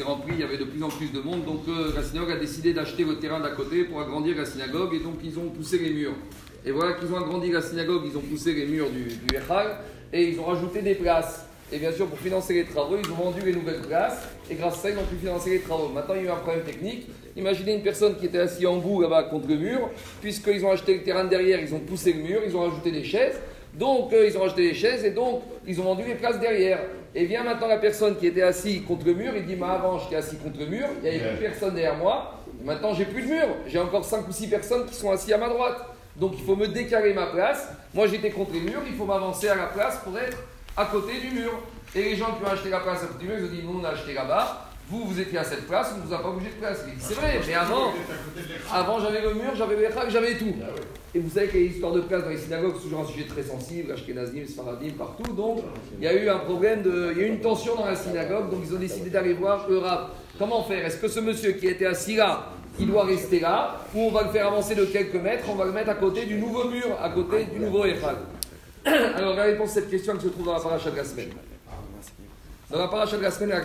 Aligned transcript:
s'est 0.00 0.08
il 0.28 0.40
y 0.40 0.42
avait 0.42 0.56
de 0.56 0.64
plus 0.64 0.82
en 0.82 0.88
plus 0.88 1.12
de 1.12 1.20
monde, 1.20 1.44
donc 1.44 1.62
euh, 1.68 1.92
la 1.94 2.02
synagogue 2.02 2.32
a 2.32 2.36
décidé 2.36 2.72
d'acheter 2.72 3.04
le 3.04 3.18
terrain 3.18 3.40
d'à 3.40 3.50
côté 3.50 3.84
pour 3.84 4.00
agrandir 4.00 4.36
la 4.36 4.44
synagogue, 4.44 4.94
et 4.94 5.00
donc 5.00 5.16
ils 5.22 5.38
ont 5.38 5.48
poussé 5.48 5.78
les 5.78 5.90
murs. 5.90 6.14
Et 6.64 6.70
voilà 6.70 6.92
qu'ils 6.94 7.12
ont 7.12 7.16
agrandi 7.16 7.50
la 7.50 7.62
synagogue, 7.62 8.02
ils 8.10 8.16
ont 8.16 8.22
poussé 8.22 8.52
les 8.52 8.66
murs 8.66 8.90
du, 8.90 9.04
du 9.04 9.36
Echal, 9.36 9.78
et 10.12 10.28
ils 10.28 10.40
ont 10.40 10.44
rajouté 10.44 10.82
des 10.82 10.94
places. 10.94 11.46
Et 11.72 11.78
bien 11.78 11.92
sûr, 11.92 12.06
pour 12.06 12.18
financer 12.18 12.54
les 12.54 12.64
travaux, 12.64 12.96
ils 13.02 13.10
ont 13.10 13.14
vendu 13.14 13.40
les 13.44 13.52
nouvelles 13.52 13.82
places, 13.82 14.28
et 14.50 14.54
grâce 14.54 14.78
à 14.78 14.82
ça, 14.82 14.90
ils 14.90 14.98
ont 14.98 15.04
pu 15.04 15.16
financer 15.16 15.50
les 15.50 15.60
travaux. 15.60 15.88
Maintenant, 15.88 16.14
il 16.14 16.22
y 16.22 16.24
a 16.24 16.30
eu 16.30 16.32
un 16.32 16.36
problème 16.36 16.64
technique. 16.64 17.06
Imaginez 17.36 17.74
une 17.74 17.82
personne 17.82 18.16
qui 18.16 18.26
était 18.26 18.40
assise 18.40 18.66
en 18.66 18.78
bout 18.78 19.02
là-bas 19.02 19.24
contre 19.24 19.48
le 19.48 19.56
mur, 19.56 19.90
puisqu'ils 20.20 20.64
ont 20.64 20.72
acheté 20.72 20.94
le 20.94 21.02
terrain 21.02 21.24
derrière, 21.24 21.60
ils 21.60 21.72
ont 21.74 21.78
poussé 21.78 22.12
le 22.12 22.22
mur, 22.22 22.40
ils 22.44 22.56
ont 22.56 22.62
rajouté 22.68 22.90
des 22.90 23.04
chaises. 23.04 23.36
Donc, 23.74 24.12
euh, 24.12 24.26
ils 24.26 24.36
ont 24.36 24.44
acheté 24.44 24.68
des 24.68 24.74
chaises 24.74 25.04
et 25.04 25.10
donc, 25.10 25.42
ils 25.66 25.80
ont 25.80 25.84
vendu 25.84 26.02
les 26.06 26.14
places 26.14 26.40
derrière. 26.40 26.80
Et 27.14 27.24
vient 27.24 27.42
maintenant 27.42 27.66
la 27.66 27.78
personne 27.78 28.16
qui 28.16 28.26
était 28.26 28.42
assise 28.42 28.84
contre 28.84 29.06
le 29.06 29.14
mur, 29.14 29.32
il 29.36 29.44
dit 29.44 29.56
Mais 29.56 29.66
avant, 29.66 29.98
j'étais 29.98 30.16
assis 30.16 30.36
contre 30.36 30.58
le 30.60 30.66
mur, 30.66 30.86
il 31.02 31.10
n'y 31.10 31.16
avait 31.16 31.36
plus 31.36 31.46
personne 31.48 31.74
derrière 31.74 31.96
moi. 31.96 32.40
Maintenant, 32.64 32.94
j'ai 32.94 33.04
plus 33.04 33.22
de 33.22 33.28
mur. 33.28 33.46
J'ai 33.66 33.78
encore 33.78 34.04
5 34.04 34.28
ou 34.28 34.32
6 34.32 34.48
personnes 34.48 34.86
qui 34.86 34.94
sont 34.94 35.10
assises 35.10 35.32
à 35.32 35.38
ma 35.38 35.48
droite. 35.48 35.78
Donc, 36.16 36.32
il 36.36 36.44
faut 36.44 36.56
me 36.56 36.68
décaler 36.68 37.14
ma 37.14 37.26
place. 37.26 37.68
Moi, 37.94 38.06
j'étais 38.06 38.30
contre 38.30 38.52
les 38.52 38.60
murs, 38.60 38.82
il 38.86 38.94
faut 38.94 39.06
m'avancer 39.06 39.48
à 39.48 39.54
la 39.54 39.66
place 39.66 39.98
pour 40.04 40.16
être 40.18 40.38
à 40.76 40.84
côté 40.86 41.18
du 41.20 41.30
mur. 41.30 41.50
Et 41.94 42.02
les 42.02 42.16
gens 42.16 42.36
qui 42.36 42.44
ont 42.44 42.52
acheté 42.52 42.68
la 42.68 42.80
place 42.80 43.02
à 43.02 43.06
côté 43.06 43.24
du 43.24 43.26
mur, 43.26 43.38
ils 43.38 43.44
ont 43.44 43.48
dit 43.48 43.62
Nous, 43.64 43.80
on 43.80 43.84
a 43.84 43.90
acheté 43.90 44.12
là-bas. 44.12 44.68
Vous, 44.90 45.04
vous 45.04 45.20
étiez 45.20 45.38
à 45.38 45.44
cette 45.44 45.68
place, 45.68 45.92
on 45.94 45.98
ne 46.00 46.06
vous 46.06 46.12
a 46.12 46.20
pas 46.20 46.30
bougé 46.30 46.46
de 46.46 46.60
place. 46.60 46.84
Il 46.88 46.94
dit, 46.94 47.00
C'est 47.00 47.14
vrai, 47.14 47.40
mais 47.46 47.54
avant, 47.54 47.92
avant 48.72 48.98
j'avais 48.98 49.22
le 49.22 49.34
mur, 49.34 49.54
j'avais 49.54 49.76
le 49.76 49.84
Echal, 49.84 50.10
j'avais 50.10 50.36
tout. 50.36 50.52
Et 51.14 51.20
vous 51.20 51.30
savez 51.30 51.46
qu'il 51.46 51.60
y 51.60 51.62
a 51.62 51.66
une 51.66 51.72
histoire 51.72 51.92
de 51.92 52.00
place 52.00 52.24
dans 52.24 52.30
les 52.30 52.38
synagogues, 52.38 52.74
c'est 52.76 52.82
toujours 52.84 53.00
un 53.00 53.06
sujet 53.06 53.26
très 53.26 53.44
sensible, 53.44 53.92
Ashkenazim, 53.92 54.46
Sfaradim, 54.46 54.90
partout. 54.98 55.32
Donc, 55.32 55.60
il 55.96 56.04
y 56.04 56.08
a 56.08 56.14
eu 56.14 56.28
un 56.28 56.38
problème, 56.38 56.82
de, 56.82 57.12
il 57.12 57.18
y 57.18 57.24
a 57.24 57.26
eu 57.28 57.30
une 57.30 57.40
tension 57.40 57.76
dans 57.76 57.86
la 57.86 57.94
synagogue, 57.94 58.50
donc 58.50 58.60
ils 58.64 58.74
ont 58.74 58.78
décidé 58.78 59.10
d'aller 59.10 59.34
voir 59.34 59.68
le 59.68 59.78
rab. 59.78 60.08
Comment 60.38 60.64
faire? 60.64 60.84
Est-ce 60.84 60.96
que 60.96 61.08
ce 61.08 61.20
monsieur 61.20 61.52
qui 61.52 61.68
était 61.68 61.86
assis 61.86 62.16
là, 62.16 62.46
il 62.78 62.88
doit 62.88 63.04
rester 63.04 63.38
là, 63.38 63.76
ou 63.94 64.00
on 64.02 64.10
va 64.10 64.24
le 64.24 64.30
faire 64.30 64.48
avancer 64.48 64.74
de 64.74 64.86
quelques 64.86 65.14
mètres, 65.14 65.44
on 65.48 65.54
va 65.54 65.66
le 65.66 65.72
mettre 65.72 65.90
à 65.90 65.94
côté 65.94 66.26
du 66.26 66.34
nouveau 66.34 66.64
mur, 66.64 66.98
à 67.00 67.10
côté 67.10 67.44
du 67.44 67.60
nouveau 67.60 67.84
Echal 67.84 68.16
Alors, 68.84 69.36
la 69.36 69.44
réponse 69.44 69.70
à 69.70 69.74
cette 69.74 69.90
question 69.90 70.16
qui 70.16 70.24
se 70.24 70.28
trouve 70.28 70.46
dans 70.46 70.54
la 70.54 70.60
paracha 70.60 70.90
de 70.90 70.96
la 70.96 71.04
semaine. 71.04 71.30
Dans 72.70 72.78
la 72.78 72.86
paracha 72.86 73.16
de 73.16 73.22
la 73.22 73.32
semaine, 73.32 73.60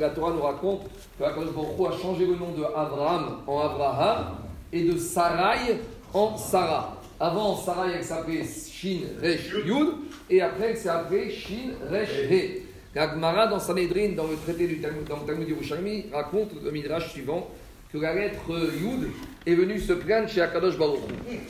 la 0.00 0.10
Torah 0.10 0.32
nous 0.32 0.42
raconte 0.42 0.82
que 1.16 1.22
Baruch 1.22 1.92
a 1.92 2.02
changé 2.02 2.26
le 2.26 2.34
nom 2.34 2.50
de 2.50 2.64
Abraham 2.64 3.38
en 3.46 3.60
Abraham 3.60 4.34
et 4.72 4.82
de 4.82 4.98
Sarai 4.98 5.78
en 6.12 6.36
Sarah. 6.36 6.96
Avant, 7.20 7.56
Sarai, 7.56 7.92
elle 7.98 8.04
s'appelait 8.04 8.42
Shin 8.42 9.02
Resh 9.22 9.52
Yud, 9.64 9.90
et 10.28 10.42
après, 10.42 10.70
elle 10.70 10.76
s'est 10.76 10.88
appelée 10.88 11.30
Shin 11.30 11.70
Resh 11.88 12.10
He. 12.28 12.62
La 12.96 13.14
Gemara, 13.14 13.46
dans 13.46 13.60
Sanhedrin, 13.60 14.14
dans 14.16 14.26
le 14.26 14.36
traité 14.36 14.66
du 14.66 14.80
Talmud, 14.80 15.04
dans 15.04 15.20
le 15.20 15.26
Talmud 15.26 15.48
Yerushalmi, 15.48 16.06
raconte 16.12 16.50
le 16.64 16.70
midrash 16.72 17.12
suivant 17.12 17.48
que 17.92 17.98
la 17.98 18.12
lettre 18.12 18.50
Yud 18.50 19.08
est 19.46 19.54
venue 19.54 19.78
se 19.78 19.92
plaindre 19.92 20.28
chez 20.28 20.40
Akadosh 20.40 20.76
Baruch. 20.76 20.98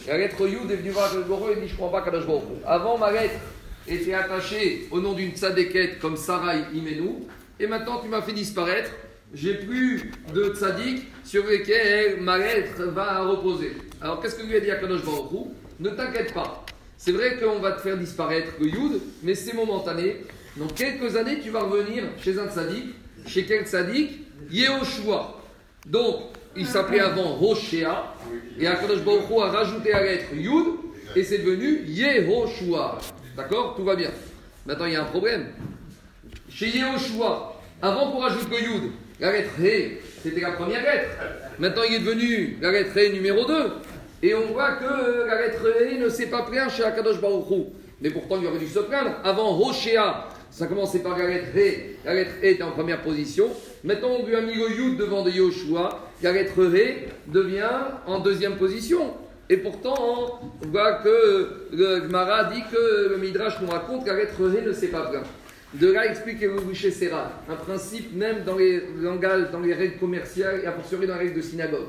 La 0.07 0.19
lettre 0.19 0.47
Yud 0.47 0.70
est 0.70 0.77
venue 0.77 0.91
voir 0.91 1.07
Akadosh 1.07 1.27
Baruch 1.27 1.57
et 1.57 1.61
dit 1.63 1.69
Je 1.69 1.73
ne 1.73 1.77
crois 1.79 1.91
pas 1.91 1.98
Akadosh 2.01 2.27
Baruch. 2.27 2.43
Avant, 2.67 2.98
ma 2.98 3.11
lettre 3.11 3.41
était 3.88 4.14
attachée 4.14 4.88
au 4.91 5.00
nom 5.00 5.12
d'une 5.12 5.33
tzadékette 5.33 5.98
comme 5.98 6.16
Sarai 6.16 6.64
Imenu, 6.75 7.25
et 7.58 7.66
maintenant 7.66 8.00
tu 8.00 8.08
m'as 8.08 8.22
fait 8.22 8.33
disparaître. 8.33 8.91
J'ai 9.34 9.55
plus 9.55 10.11
de 10.34 10.55
tzaddik 10.55 11.06
sur 11.24 11.47
lesquels 11.47 12.20
ma 12.20 12.36
lettre 12.36 12.83
va 12.84 13.20
reposer. 13.20 13.72
Alors 14.00 14.20
qu'est-ce 14.20 14.36
que 14.36 14.47
lui 14.47 14.56
a 14.56 14.61
dit 14.61 14.70
Akadosh 14.70 15.05
Baruch 15.05 15.48
Ne 15.80 15.89
t'inquiète 15.91 16.34
pas. 16.34 16.66
C'est 16.98 17.12
vrai 17.12 17.39
qu'on 17.39 17.58
va 17.58 17.72
te 17.72 17.80
faire 17.80 17.97
disparaître 17.97 18.52
le 18.61 18.66
Yud, 18.66 19.00
mais 19.22 19.34
c'est 19.34 19.55
momentané. 19.55 20.19
Dans 20.56 20.67
quelques 20.67 21.17
années, 21.17 21.41
tu 21.42 21.50
vas 21.50 21.61
revenir 21.61 22.05
chez 22.22 22.39
un 22.39 22.48
tzaddik. 22.48 22.94
Chez 23.27 23.44
quel 23.44 23.64
tzaddik 23.64 24.20
Yehoshua. 24.50 25.41
Donc, 25.86 26.17
il 26.55 26.67
s'appelait 26.67 27.00
avant 27.00 27.36
Roshea, 27.36 28.14
et 28.58 28.67
Akadosh 28.67 29.00
Baruch 29.00 29.30
a 29.41 29.46
rajouté 29.46 29.92
la 29.92 30.02
lettre 30.02 30.34
Yud, 30.34 30.67
et 31.17 31.24
c'est 31.24 31.39
devenu 31.39 31.84
Yehoshua. 31.86 32.98
D'accord 33.37 33.75
Tout 33.77 33.85
va 33.85 33.97
bien. 33.97 34.11
Maintenant, 34.67 34.85
il 34.85 34.93
y 34.93 34.97
a 34.97 35.03
un 35.03 35.07
problème. 35.07 35.47
Chez 36.51 36.69
Yehoshua, 36.69 37.61
avant 37.81 38.11
qu'on 38.11 38.19
rajoute 38.19 38.48
le 38.51 38.61
Yud, 38.61 38.93
la 39.19 39.33
lettre 39.33 39.59
He, 39.59 39.98
c'était 40.23 40.41
la 40.41 40.53
première 40.53 40.83
lettre. 40.83 41.09
Maintenant, 41.59 41.83
il 41.89 41.95
est 41.95 41.98
devenu 42.01 42.59
la 42.61 42.70
lettre 42.73 42.97
He 42.97 43.13
numéro 43.13 43.47
2. 43.47 43.55
Et 44.23 44.35
on 44.35 44.53
voit 44.53 44.73
que 44.73 45.27
la 45.27 45.41
lettre 45.41 45.65
He 45.81 45.98
ne 45.98 46.09
s'est 46.09 46.27
pas 46.27 46.43
plaint 46.43 46.70
chez 46.70 46.85
Akadosh 46.85 47.20
Baruch 47.20 47.51
Hu. 47.51 47.65
Mais 48.03 48.11
pourtant, 48.11 48.39
il 48.41 48.47
aurait 48.47 48.59
dû 48.59 48.69
se 48.69 48.81
plaindre. 48.81 49.13
Avant 49.25 49.57
Roshea, 49.57 50.29
ça 50.51 50.67
commençait 50.67 51.01
par 51.01 51.17
la 51.17 51.27
lettre 51.27 51.57
He. 51.57 51.97
La 52.05 52.14
lettre 52.14 52.33
He 52.43 52.49
était 52.49 52.63
en 52.63 52.73
première 52.73 53.01
position. 53.01 53.49
Maintenant, 53.83 54.11
on 54.20 54.27
lui 54.27 54.37
a 54.37 54.43
mis 54.43 54.55
le 54.55 54.70
Yud 54.70 54.99
devant 54.99 55.23
de 55.23 55.31
Yoshua. 55.31 56.11
La 56.23 56.33
lettre 56.33 56.61
He 56.75 57.09
devient 57.29 57.81
en 58.07 58.20
deuxième 58.20 58.57
position. 58.57 59.14
Et 59.52 59.58
pourtant, 59.58 60.40
on 60.63 60.67
voit 60.68 60.95
que 60.95 61.67
le 61.73 62.05
Gemara 62.05 62.45
dit 62.45 62.63
que 62.73 63.11
le 63.11 63.18
Midrash 63.18 63.61
nous 63.61 63.68
raconte 63.68 64.07
lettre 64.07 64.40
He 64.40 64.64
ne 64.64 64.73
s'est 64.73 64.86
pas 64.86 65.02
plaint. 65.11 65.27
De 65.74 65.92
là 65.92 66.07
explique 66.07 66.40
le 66.40 66.58
boucher 66.58 66.90
Serra, 66.90 67.30
un 67.51 67.57
principe 67.57 68.17
même 68.17 68.45
dans 68.45 68.57
les 68.57 68.83
langages, 68.98 69.51
dans 69.51 69.61
les 69.61 69.74
règles 69.74 69.98
commerciales 69.98 70.63
et 70.64 70.67
a 70.67 70.73
fortiori 70.73 71.07
dans 71.07 71.17
les 71.17 71.24
règles 71.24 71.36
de 71.36 71.42
synagogue. 71.42 71.89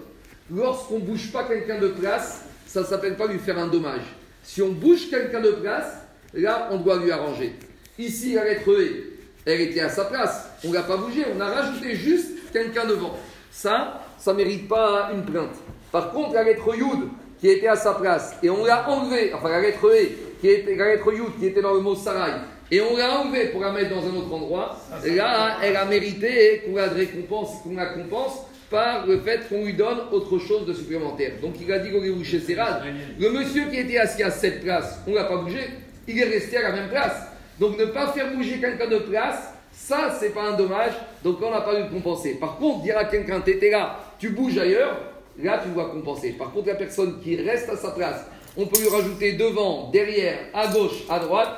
Lorsqu'on 0.53 1.00
ne 1.00 1.06
bouge 1.06 1.31
pas 1.31 1.46
quelqu'un 1.46 1.79
de 1.79 1.88
place, 1.88 2.44
ça 2.66 2.81
ne 2.81 2.85
s'appelle 2.85 3.16
pas 3.16 3.28
lui 3.28 3.40
faire 3.40 3.57
un 3.57 3.68
dommage. 3.68 4.13
Si 4.44 4.62
on 4.62 4.74
bouge 4.74 5.09
quelqu'un 5.09 5.40
de 5.40 5.51
place, 5.51 6.00
là, 6.34 6.68
on 6.69 6.80
doit 6.80 6.97
lui 6.97 7.12
arranger. 7.12 7.56
Ici, 7.97 8.34
lettre 8.34 8.72
E, 8.72 9.03
elle 9.45 9.62
était 9.62 9.80
à 9.80 9.88
sa 9.88 10.03
place. 10.03 10.50
On 10.66 10.68
ne 10.68 10.74
l'a 10.74 10.84
pas 10.84 10.97
bougé, 10.97 11.24
on 11.34 11.40
a 11.40 11.45
rajouté 11.45 11.95
juste 11.95 12.51
quelqu'un 12.51 12.84
devant. 12.84 13.18
Ça, 13.51 14.01
ça 14.18 14.34
ne 14.34 14.38
mérite 14.40 14.68
pas 14.68 15.12
une 15.13 15.24
plainte. 15.24 15.56
Par 15.94 16.12
contre, 16.12 16.34
la 16.34 16.44
lettre 16.44 16.75
Yud, 16.75 17.07
qui 17.44 17.50
était 17.50 17.68
à 17.68 17.76
sa 17.76 17.96
place, 17.96 18.38
et 18.42 18.50
on 18.50 18.64
l'a 18.64 18.90
enlevée, 18.90 19.34
enfin 19.34 19.50
la 19.50 19.59
lettre 19.59 19.86
E, 19.86 20.08
qui 20.40 20.48
était, 20.48 20.78
la 20.78 20.94
lettre 20.94 21.12
Yud, 21.12 21.38
qui 21.38 21.48
était 21.48 21.62
dans 21.62 21.74
le 21.74 21.81
mot 21.81 21.94
Sarai, 21.94 22.31
et 22.72 22.80
on 22.80 22.96
l'a 22.96 23.20
enlevée 23.20 23.48
pour 23.48 23.59
la 23.59 23.74
mettre 23.74 23.90
dans 23.90 24.02
un 24.02 24.16
autre 24.16 24.34
endroit, 24.34 24.78
là, 25.04 25.58
elle 25.62 25.76
a 25.76 25.84
mérité 25.84 26.64
qu'on 26.66 26.78
la 26.78 26.88
récompense, 26.88 27.62
qu'on 27.62 27.76
la 27.76 27.88
compense 27.88 28.46
par 28.72 29.06
le 29.06 29.20
fait 29.20 29.50
qu'on 29.50 29.66
lui 29.66 29.74
donne 29.74 29.98
autre 30.14 30.40
chose 30.40 30.66
de 30.66 30.72
supplémentaire. 30.72 31.34
Donc 31.42 31.56
il 31.59 31.70
a 31.70 31.80
dit 31.80 31.92
au 31.92 32.24
chez 32.24 32.40
Serral, 32.40 32.81
le 33.20 33.30
monsieur 33.30 33.66
qui 33.70 33.78
était 33.78 33.98
assis 33.98 34.24
à 34.24 34.31
cette 34.31 34.64
place, 34.64 35.02
on 35.06 35.12
ne 35.12 35.16
l'a 35.18 35.25
pas 35.25 35.36
bougé, 35.36 35.60
il 36.08 36.18
est 36.18 36.24
resté 36.24 36.56
à 36.56 36.62
la 36.62 36.72
même 36.72 36.88
place. 36.88 37.28
Donc 37.60 37.78
ne 37.78 37.88
pas 37.88 38.08
faire 38.14 38.31
bouger 38.31 38.58
quelqu'un 38.62 38.88
de 38.88 39.00
place, 39.00 39.54
ça 39.74 40.16
c'est 40.18 40.34
pas 40.34 40.44
un 40.44 40.56
dommage, 40.56 40.94
donc 41.25 41.40
on 41.44 41.52
n'a 41.52 41.60
pas 41.60 41.75
dû 41.75 41.81
le 41.81 41.90
compenser. 41.90 42.36
Par 42.40 42.56
contre, 42.56 42.84
dire 42.84 42.98
à 42.98 43.04
quelqu'un, 43.04 43.42
t'étais 43.42 43.70
là, 43.70 44.00
tu 44.18 44.30
bouges 44.30 44.58
ailleurs, 44.58 44.98
là 45.41 45.61
tu 45.63 45.69
dois 45.69 45.89
compenser. 45.89 46.31
Par 46.31 46.51
contre, 46.51 46.67
la 46.67 46.75
personne 46.75 47.19
qui 47.21 47.35
reste 47.35 47.69
à 47.69 47.77
sa 47.77 47.91
place, 47.91 48.25
on 48.55 48.66
peut 48.66 48.79
lui 48.79 48.89
rajouter 48.89 49.33
devant, 49.33 49.89
derrière, 49.91 50.38
à 50.53 50.67
gauche, 50.67 51.03
à 51.09 51.19
droite, 51.19 51.49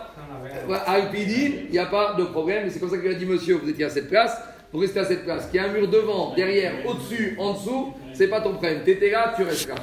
à 0.85 0.99
il 0.99 1.71
n'y 1.71 1.79
a 1.79 1.85
pas 1.85 2.15
de 2.17 2.23
problème. 2.23 2.69
C'est 2.69 2.79
comme 2.79 2.89
ça 2.89 2.97
qu'il 2.97 3.11
a 3.11 3.15
dit, 3.15 3.25
monsieur, 3.25 3.55
vous 3.55 3.69
étiez 3.69 3.85
à 3.85 3.89
cette 3.89 4.09
place, 4.09 4.37
vous 4.71 4.79
restez 4.79 4.99
à 4.99 5.05
cette 5.05 5.25
place. 5.25 5.47
Qu'il 5.47 5.55
y 5.55 5.59
a 5.59 5.65
un 5.65 5.73
mur 5.73 5.89
devant, 5.89 6.33
derrière, 6.35 6.73
au-dessus, 6.85 7.35
en 7.37 7.53
dessous, 7.53 7.93
c'est 8.13 8.29
pas 8.29 8.41
ton 8.41 8.51
problème. 8.51 8.83
T'étais 8.83 9.11
là, 9.11 9.33
tu 9.35 9.43
restes 9.43 9.67
là. 9.67 9.75